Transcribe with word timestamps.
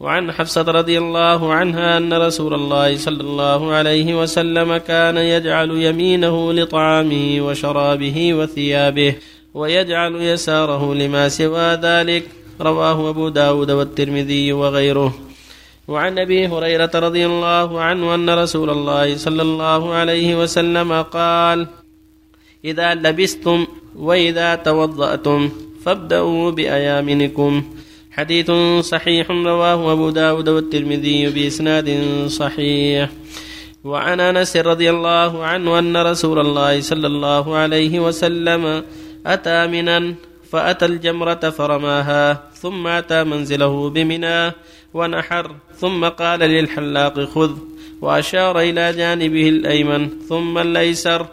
وعن 0.00 0.32
حفصة 0.32 0.62
رضي 0.62 0.98
الله 0.98 1.52
عنها 1.52 1.98
أن 1.98 2.12
رسول 2.12 2.54
الله 2.54 2.96
صلى 2.96 3.20
الله 3.20 3.72
عليه 3.72 4.22
وسلم 4.22 4.76
كان 4.76 5.16
يجعل 5.16 5.70
يمينه 5.70 6.52
لطعامه 6.52 7.36
وشرابه 7.40 8.34
وثيابه 8.34 9.14
ويجعل 9.54 10.14
يساره 10.14 10.94
لما 10.94 11.28
سوى 11.28 11.74
ذلك. 11.74 12.24
رواه 12.60 13.10
أبو 13.10 13.28
داود 13.28 13.70
والترمذي 13.70 14.52
وغيره. 14.52 15.14
وعن 15.88 16.18
أبي 16.18 16.46
هريرة 16.46 16.90
رضي 16.94 17.26
الله 17.26 17.80
عنه 17.80 18.14
أن 18.14 18.30
رسول 18.30 18.70
الله 18.70 19.16
صلى 19.16 19.42
الله 19.42 19.94
عليه 19.94 20.42
وسلم 20.42 21.02
قال 21.02 21.66
إذا 22.64 22.94
لبستم 22.94 23.66
وإذا 23.96 24.54
توضأتم 24.54 25.50
فابدأوا 25.84 26.50
بأيامنكم 26.50 27.62
حديث 28.16 28.50
صحيح 28.80 29.30
رواه 29.30 29.92
أبو 29.92 30.10
داود 30.10 30.48
والترمذي 30.48 31.30
بإسناد 31.30 31.88
صحيح. 32.26 33.10
وعن 33.84 34.20
أنس 34.20 34.56
رضي 34.56 34.90
الله 34.90 35.44
عنه 35.44 35.78
أن 35.78 35.96
رسول 35.96 36.38
الله 36.38 36.80
صلى 36.80 37.06
الله 37.06 37.56
عليه 37.56 38.00
وسلم 38.00 38.82
أتى 39.26 39.66
منا 39.66 40.14
فأتى 40.50 40.84
الجمرة 40.86 41.50
فرماها 41.50 42.50
ثم 42.54 42.86
أتى 42.86 43.24
منزله 43.24 43.90
بمنى 43.90 44.52
ونحر 44.94 45.50
ثم 45.76 46.04
قال 46.04 46.40
للحلاق 46.40 47.20
خذ 47.20 47.52
وأشار 48.00 48.60
إلى 48.60 48.92
جانبه 48.92 49.48
الأيمن 49.48 50.08
ثم 50.28 50.58
الأيسر 50.58 51.26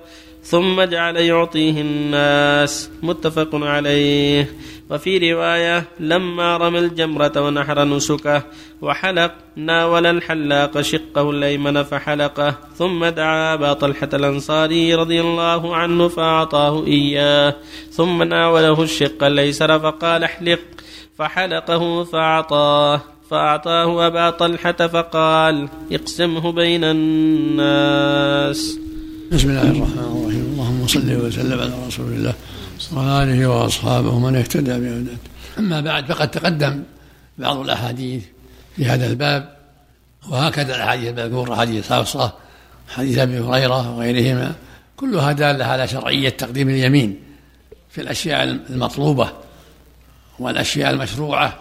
ثم 0.44 0.82
جعل 0.82 1.18
يعطيه 1.18 1.82
الناس 1.82 2.90
متفق 3.04 3.50
عليه. 3.54 4.50
وفي 4.92 5.34
رواية 5.34 5.84
لما 6.00 6.58
رمى 6.58 6.80
الجمرة 6.80 7.32
ونحر 7.38 7.86
نسكه 7.86 8.44
وحلق 8.82 9.32
ناول 9.56 10.06
الحلاق 10.06 10.82
شقه 10.82 11.30
الأيمن 11.30 11.84
فحلقه 11.84 12.58
ثم 12.78 13.06
دعا 13.06 13.54
أبا 13.54 13.74
طلحة 13.74 14.10
الأنصاري 14.14 14.96
رضي 14.96 15.22
الله 15.22 15.76
عنه 15.76 16.08
فأعطاه 16.08 16.86
إياه 16.88 17.56
ثم 17.92 18.24
ناوله 18.24 18.84
الشق 18.84 19.24
الأيسر 19.24 19.80
فقال 19.80 20.24
احلق 20.24 20.60
فحلقه 21.18 22.04
فأعطاه 22.04 23.02
فأعطاه 23.30 24.08
أبا 24.08 24.30
طلحة 24.30 24.88
فقال 24.88 25.70
اقسمه 25.92 26.52
بين 26.52 26.84
الناس. 26.84 28.60
بسم 29.32 29.50
الله 29.50 29.62
الرحمن 29.62 30.08
الرحيم. 30.12 30.46
اللهم 30.54 30.88
صل 30.88 31.10
وسلم 31.26 31.60
على 31.60 31.74
رسول 31.88 32.06
الله. 32.06 32.34
وعلى 32.94 33.24
اله 33.24 33.48
وأصحابه 33.48 34.20
من 34.20 34.36
اهتدى 34.36 34.74
بهداه. 34.80 35.18
أما 35.60 35.82
بعد 35.82 36.12
فقد 36.12 36.32
تقدم 36.32 36.84
بعض 37.38 37.58
الأحاديث 37.58 38.24
في 38.76 38.86
هذا 38.86 39.08
الباب 39.08 39.58
وهكذا 40.30 40.76
الأحاديث 40.76 41.08
المذكورة 41.08 41.56
حديث 41.56 41.94
حفصه 41.94 42.34
حديث 42.90 43.18
أبي 43.18 43.40
هريرة 43.40 43.98
وغيرهما 43.98 44.56
كلها 44.98 45.32
دالة 45.32 45.66
على 45.66 45.88
شرعية 45.88 46.30
تقديم 46.30 46.70
اليمين 46.70 47.20
في 47.90 48.02
الأشياء 48.02 48.44
المطلوبة 48.44 49.32
والأشياء 50.40 50.92
المشروعة 50.92 51.60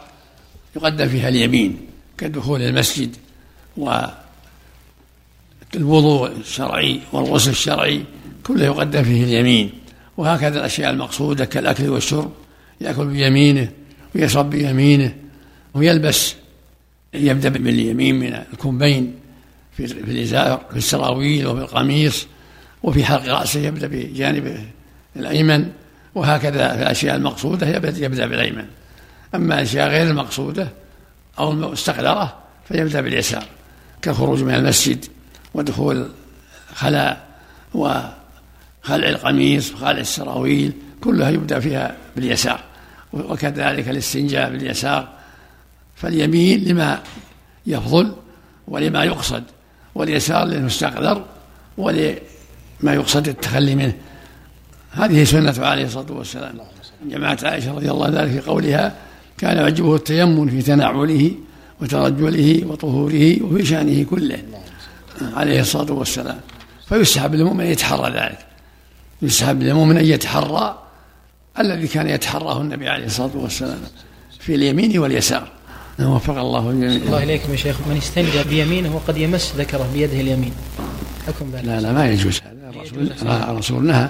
يقدم 0.77 1.09
فيها 1.09 1.29
اليمين 1.29 1.87
كدخول 2.19 2.63
المسجد 2.63 3.17
والوضوء 5.77 6.31
الشرعي 6.31 7.01
والغسل 7.13 7.51
الشرعي 7.51 8.05
كله 8.47 8.65
يقدم 8.65 9.03
فيه 9.03 9.25
اليمين. 9.25 9.80
وهكذا 10.17 10.59
الأشياء 10.59 10.91
المقصودة 10.91 11.45
كالأكل 11.45 11.89
والشرب 11.89 12.33
يأكل 12.81 13.07
بيمينه 13.07 13.71
ويشرب 14.15 14.51
بيمينه 14.51 15.15
ويلبس 15.75 16.35
يبدأ 17.15 17.49
باليمين 17.49 18.15
من 18.15 18.35
الكمبين 18.53 19.15
في 19.77 19.85
الإزار 19.85 20.65
في 20.71 20.77
السراويل 20.77 21.47
وفي 21.47 21.61
القميص 21.61 22.27
وفي 22.83 23.05
حلق 23.05 23.29
رأسه 23.29 23.61
يبدأ 23.61 23.87
بجانب 23.87 24.59
الأيمن 25.17 25.69
وهكذا 26.15 26.77
في 26.77 26.83
الأشياء 26.83 27.17
المقصودة 27.17 27.69
يبدأ, 27.69 28.27
بالأيمن. 28.27 28.65
أما 29.35 29.55
الأشياء 29.55 29.89
غير 29.89 30.11
المقصودة 30.11 30.69
أو 31.39 31.53
المستقدرة 31.53 32.37
فيبدأ 32.69 33.01
باليسار 33.01 33.45
كالخروج 34.03 34.43
من 34.43 34.55
المسجد 34.55 35.05
ودخول 35.55 36.09
خلاء 36.75 37.27
وخلع 38.85 39.09
القميص 39.09 39.73
وخلع 39.73 39.91
السراويل 39.91 40.73
كلها 41.01 41.31
يبدأ 41.31 41.61
فيها 41.61 41.97
باليسار. 42.17 42.61
وكذلك 43.13 43.89
الاستنجاء 43.89 44.51
باليسار. 44.51 45.09
فاليمين 45.97 46.65
لما 46.65 47.03
يفضل 47.67 48.13
ولما 48.69 49.05
يقصد 49.05 49.45
واليسار 49.95 50.45
للمستقدر 50.45 51.25
ولما 51.79 52.15
يقصد 52.85 53.29
التخلي 53.29 53.75
منه. 53.75 53.95
هذه 54.91 55.25
سنة 55.25 55.67
عليه 55.67 55.85
الصلاة 55.85 56.13
والسلام. 56.13 56.55
جماعة 57.05 57.39
عائشة 57.43 57.75
رضي 57.75 57.91
الله 57.91 58.07
عنها 58.07 58.27
في 58.27 58.41
قولها 58.41 58.97
كان 59.39 59.57
يعجبه 59.57 59.97
التيمم 59.97 60.49
في 60.49 60.63
تنعله 60.63 61.35
وترجله 61.81 62.67
وطهوره 62.67 63.43
وفي 63.43 63.67
شأنه 63.67 64.03
كله 64.05 64.39
عليه 65.21 65.61
الصلاة 65.61 65.93
والسلام. 65.93 66.41
فيسحب 66.89 67.35
للمؤمن 67.35 67.67
يتحرى 67.67 68.11
ذلك. 68.11 68.50
يسحب 69.23 69.63
للمؤمن 69.63 69.97
أن 69.99 70.05
يتحرى 70.05 70.79
الذي 71.59 71.89
كان 71.89 72.09
يتحراه 72.09 72.61
النبي 72.61 72.89
عليه 72.89 73.05
الصلاة 73.05 73.31
والسلام 73.35 73.79
في 74.41 74.55
اليمين 74.55 74.99
واليسار. 74.99 75.49
وفق 76.01 76.39
الله 76.39 76.71
الجميع. 76.71 76.91
الله 76.91 77.23
إليكم 77.23 77.53
يا 77.53 77.57
شيخ. 77.57 77.77
من 77.87 77.97
استنجى 77.97 78.43
بيمينه 78.43 78.97
وقد 78.97 79.17
يمس 79.17 79.55
ذكره 79.57 79.91
بيده 79.95 80.21
اليمين. 80.21 80.53
حكم 81.27 81.51
ذلك. 81.53 81.65
لا 81.65 81.81
لا 81.81 81.93
ما 81.93 82.11
يجوز 82.11 82.41
هذا. 82.41 82.71
الرسول 82.71 83.13
الرسول 83.27 83.87
نهى. 83.87 84.09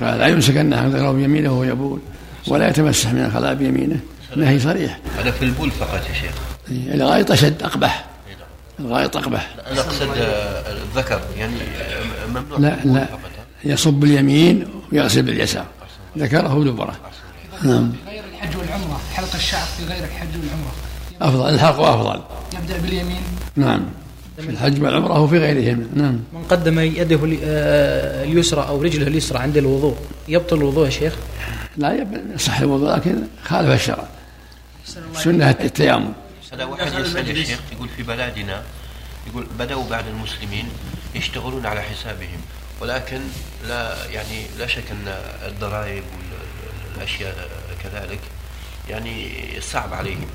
قال 0.00 0.18
لا 0.18 0.26
يمسكن 0.26 0.74
ذكره 0.74 1.12
بيمينه 1.12 1.50
وهو 1.52 1.64
يبول 1.64 2.00
ولا 2.48 2.68
يتمسح 2.68 3.12
من 3.12 3.24
الخلاء 3.24 3.54
بيمينه. 3.54 4.00
نهي 4.36 4.58
صريح. 4.58 4.98
هذا 5.18 5.30
في 5.30 5.44
البول 5.44 5.70
فقط 5.70 6.00
يا 6.08 6.14
شيخ. 6.14 6.34
الغائط 6.70 7.30
أشد 7.30 7.62
أقبح. 7.62 8.06
الغائط 8.80 9.16
أقبح. 9.16 9.56
أنا 9.70 9.80
أقصد 9.80 10.08
الذكر 10.66 11.20
يعني 11.36 11.54
ممنوع. 12.28 12.58
لا 12.58 12.78
لا. 12.84 13.08
يصب 13.64 13.92
باليمين 13.92 14.68
ويغسل 14.92 15.22
باليسار. 15.22 15.66
ذكره 16.18 16.54
ودبره 16.54 16.96
نعم. 17.62 17.92
غير 18.06 18.24
الحج 18.24 18.56
والعمرة 18.56 19.00
حلق 19.14 19.34
الشعر 19.34 19.66
في 19.66 19.84
غير 19.84 20.04
الحج 20.04 20.28
والعمرة. 20.28 20.72
أفضل 21.22 21.54
الحلق 21.54 21.80
أفضل. 21.80 22.22
يبدأ 22.58 22.78
باليمين. 22.78 23.22
نعم. 23.56 23.84
في 24.36 24.50
الحج 24.50 24.82
والعمرة 24.82 25.20
وفي 25.20 25.38
غيرهما 25.38 25.86
نعم. 25.94 26.20
من 26.32 26.42
قدم 26.48 26.78
يده 26.78 27.20
اليسرى 28.24 28.66
أو 28.68 28.82
رجله 28.82 29.06
اليسرى 29.06 29.38
عند 29.38 29.56
الوضوء 29.56 29.96
يبطل 30.28 30.56
الوضوء 30.56 30.84
يا 30.84 30.90
شيخ؟ 30.90 31.14
لا 31.76 32.06
يصح 32.34 32.58
الوضوء 32.58 32.96
لكن 32.96 33.22
خالف 33.44 33.70
الشرع. 33.70 34.08
سنة 35.14 35.50
التيامن. 35.50 36.12
هذا 36.52 36.64
واحد 36.64 36.86
يسأل 36.86 37.30
الشيخ 37.30 37.60
يقول 37.72 37.88
في 37.96 38.02
بلادنا 38.02 38.62
يقول 39.26 39.46
بدأوا 39.58 39.84
بعد 39.90 40.04
المسلمين 40.06 40.64
يشتغلون 41.14 41.66
على 41.66 41.82
حسابهم. 41.82 42.40
ولكن 42.80 43.20
لا 43.68 44.06
يعني 44.06 44.46
لا 44.58 44.66
شك 44.66 44.90
أن 44.90 45.08
الضرائب 45.46 46.04
والاشياء 46.96 47.48
كذلك 47.82 48.20
يعني 48.88 49.30
صعب 49.60 49.94
عليهم. 49.94 50.26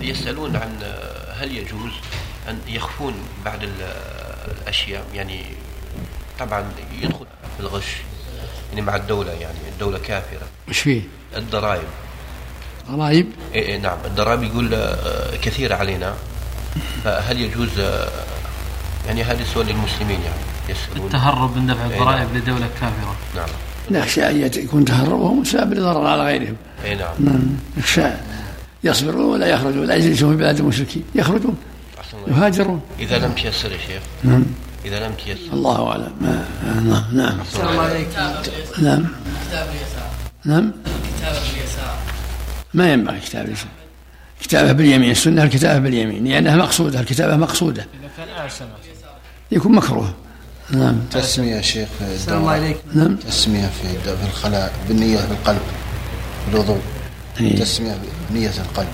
يسألون 0.00 0.56
عن 0.56 0.94
هل 1.40 1.56
يجوز 1.56 1.92
أن 2.48 2.60
يخفون 2.68 3.14
بعض 3.44 3.58
الأشياء؟ 4.62 5.04
يعني 5.14 5.42
طبعا 6.38 6.72
يدخل 7.02 7.26
في 7.56 7.60
الغش 7.60 7.96
يعني 8.70 8.80
مع 8.82 8.96
الدولة 8.96 9.32
يعني 9.32 9.58
الدولة 9.72 9.98
كافرة. 9.98 10.46
مش 10.68 10.80
فيه؟ 10.80 11.02
الضرائب. 11.36 11.88
ضرائب؟ 12.90 13.32
إيه, 13.54 13.62
إيه 13.62 13.78
نعم. 13.78 13.98
الضرائب 14.04 14.42
يقول 14.42 14.94
كثيرة 15.42 15.74
علينا. 15.74 16.14
فهل 17.04 17.40
يجوز 17.40 17.80
يعني 19.06 19.24
هذا 19.24 19.44
سؤال 19.44 19.66
للمسلمين 19.66 20.20
يعني 20.20 20.36
يسألون. 20.68 21.06
التهرب 21.06 21.56
من 21.56 21.66
دفع 21.66 21.86
الضرائب 21.86 22.18
إيه 22.18 22.26
نعم. 22.26 22.36
لدولة 22.36 22.68
كافرة. 22.80 23.16
نعم. 23.36 23.48
نخشى 23.90 24.30
أن 24.30 24.50
يكون 24.56 24.84
تهربهم 24.84 25.44
سبب 25.44 25.72
لضرر 25.72 26.06
على 26.06 26.22
غيرهم. 26.22 26.56
اي 26.84 26.94
نعم. 26.94 27.14
نعم. 27.18 27.42
نخشى 27.76 28.02
يصبرون 28.84 29.24
ولا 29.24 29.46
يخرجون 29.46 29.86
لا 29.86 29.94
يجلسون 29.94 30.30
في 30.30 30.36
بلاد 30.36 30.58
المشركين 30.58 31.04
يخرجون 31.14 31.56
يهاجرون. 32.28 32.80
إذا 32.98 33.18
لم 33.18 33.32
تيسر 33.32 33.72
يا 33.72 33.78
شيخ. 33.78 34.02
نعم. 34.24 34.44
إذا 34.84 35.06
لم 35.06 35.14
تيسر. 35.14 35.52
الله 35.52 35.90
أعلم. 35.90 36.12
نعم 36.62 37.04
نعم. 37.12 37.38
نعم. 38.78 39.06
كتاب 39.42 39.68
اليسار. 39.68 40.10
نعم. 40.44 40.72
كتاب 41.18 41.36
اليسار. 41.54 41.98
ما 42.74 42.92
ينبغي 42.92 43.20
كتاب 43.20 43.46
اليسار. 43.46 43.68
كتابة 44.40 44.72
باليمين 44.72 45.10
السنة 45.10 45.42
الكتابة 45.42 45.78
باليمين. 45.78 46.24
لأنها 46.24 46.56
مقصودة 46.56 47.00
الكتابة 47.00 47.36
مقصودة. 47.36 47.82
إذا 47.82 48.10
كان 48.16 48.28
أعسم 48.38 48.64
يكون 49.52 49.72
مكروه. 49.72 50.14
نعم. 50.70 50.96
تسمية 51.10 51.60
شيخ 51.60 51.88
الله 52.28 52.50
عليك 52.50 52.76
نعم. 52.94 53.16
تسمية 53.16 53.66
في 53.66 53.98
في 53.98 54.26
الخلاء 54.28 54.72
بالنية 54.88 55.20
بالقلب 55.28 55.60
الوضوء 56.52 56.80
إيه. 57.40 57.56
تسمية 57.56 57.96
بنية 58.30 58.48
القلب. 58.48 58.88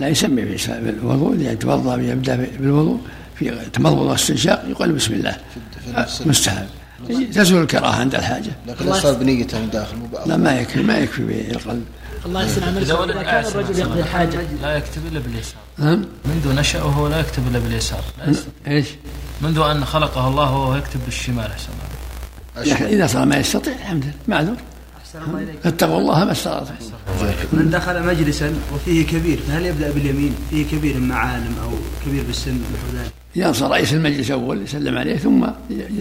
لا 0.00 0.08
يسمي 0.08 0.58
في 0.58 0.72
الوضوء 0.72 1.36
يتوضأ 1.40 2.02
يبدأ 2.02 2.36
بالوضوء 2.36 3.00
في 3.38 3.52
تمضمض 3.72 4.02
واستنشاق 4.02 4.64
يقول 4.68 4.92
بسم 4.92 5.14
الله. 5.14 5.36
مستحب. 6.26 6.66
تزول 7.32 7.62
الكراهة 7.62 8.00
عند 8.00 8.14
الحاجة. 8.14 8.50
لكن 8.66 8.92
صار 8.92 9.14
بنية 9.14 9.46
من 9.52 9.70
داخل 9.72 9.96
لا 10.26 10.36
ما 10.36 10.60
يكفي 10.60 10.82
ما 10.82 10.98
يكفي 10.98 11.22
بالقلب. 11.22 11.84
الله 12.26 12.42
يحسن 12.42 12.62
عملكم 12.62 13.10
إذا 13.10 13.22
كان 13.22 13.44
الرجل 13.44 13.78
يقضي 13.78 14.00
الحاجة 14.00 14.40
لا 14.62 14.76
يكتب 14.76 15.02
إلا 15.12 15.20
باليسار. 15.20 15.60
نعم 15.78 16.04
منذ 16.24 16.54
نشأ 16.60 16.82
وهو 16.82 17.08
لا 17.08 17.20
يكتب 17.20 17.48
إلا 17.48 17.58
باليسار. 17.58 18.04
إيش؟ 18.66 18.86
منذ 19.42 19.58
أن 19.58 19.84
خلقه 19.84 20.28
الله 20.28 20.52
وهو 20.56 20.76
يكتب 20.76 21.00
بالشمال. 21.04 21.50
احسن 21.50 21.68
الله. 21.72 22.74
لكن 22.74 22.84
إذا 22.84 23.06
صار 23.06 23.24
ما 23.24 23.36
يستطيع 23.36 23.74
الحمد 23.74 24.04
لله. 24.04 24.14
معذور. 24.28 24.56
فاتقوا 25.64 25.98
الله 25.98 26.24
ما 26.24 26.32
استطعتم 26.32 26.74
من 27.52 27.70
دخل 27.70 28.02
مجلسا 28.02 28.54
وفيه 28.74 29.06
كبير. 29.06 29.38
فهل 29.48 29.66
يبدأ 29.66 29.90
باليمين؟ 29.90 30.34
فيه 30.50 30.66
كبير 30.66 30.96
اما 30.96 31.14
عالم 31.14 31.54
أو 31.62 31.70
كبير 32.06 32.24
بالسن 32.24 32.52
نحو 32.52 32.98
ذلك. 32.98 33.12
ينصر 33.36 33.70
رئيس 33.70 33.92
المجلس 33.92 34.30
أول 34.30 34.62
يسلم 34.62 34.98
عليه 34.98 35.16
ثم 35.16 35.46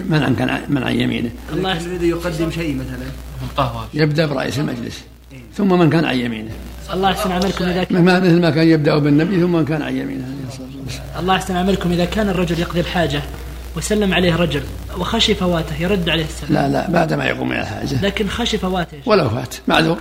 من 0.09 0.23
عن 0.23 0.35
كان 0.35 0.61
من 0.69 0.83
عن 0.83 0.99
يمينه 0.99 1.29
الله 1.53 1.75
يريد 1.75 2.03
يقدم 2.03 2.51
شيء 2.51 2.75
مثلا؟ 2.75 3.07
القهوه 3.43 3.87
يبدأ 3.93 4.25
برئيس 4.25 4.59
المجلس. 4.59 5.01
ثم 5.57 5.79
من 5.79 5.89
كان 5.89 6.05
عن 6.05 6.17
يمينه. 6.17 6.51
الله 6.93 7.11
يحسن 7.11 7.31
عملكم 7.31 7.65
إذا 7.65 7.83
كان 7.83 8.03
ما 8.03 8.19
مثل 8.19 8.41
ما 8.41 8.49
كان 8.49 8.67
يبدأ 8.67 8.97
بالنبي 8.97 9.41
ثم 9.41 9.51
من 9.51 9.65
كان 9.65 9.81
عن 9.81 9.97
يمينه 9.97 10.25
عليه 10.25 10.47
الصلاة 10.47 10.69
والسلام. 10.83 11.07
الله 11.19 11.35
يحسن 11.35 11.55
عملكم 11.55 11.91
إذا 11.91 12.05
كان 12.05 12.29
الرجل 12.29 12.59
يقضي 12.59 12.79
الحاجة 12.79 13.21
وسلم 13.77 14.13
عليه 14.13 14.35
رجل 14.35 14.61
وخشي 14.97 15.35
فواته 15.35 15.75
يرد 15.79 16.09
عليه 16.09 16.25
السلام. 16.25 16.53
لا 16.53 16.69
لا 16.69 16.91
بعد 16.91 17.13
ما 17.13 17.25
يقوم 17.25 17.49
من 17.49 17.55
الحاجة. 17.55 18.01
لكن 18.01 18.27
خشي 18.27 18.57
فواته 18.57 18.97
ولو 19.05 19.29
فات 19.29 19.55
معذور. 19.67 19.97